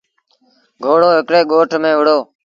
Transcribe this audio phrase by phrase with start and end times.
[0.83, 2.17] گھوڙو هڪڙي ڳوٺ ميݩ وهُڙو۔